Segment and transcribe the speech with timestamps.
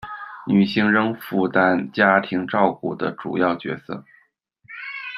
[0.47, 4.03] 女性仍负担家庭照顾的主要角色